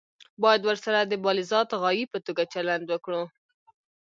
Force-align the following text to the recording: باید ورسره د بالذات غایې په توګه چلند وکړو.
باید 0.41 0.61
ورسره 0.65 0.99
د 1.05 1.13
بالذات 1.23 1.69
غایې 1.81 2.05
په 2.13 2.19
توګه 2.25 2.43
چلند 2.53 2.83
وکړو. 2.89 3.23